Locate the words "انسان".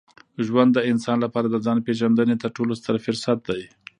0.91-1.17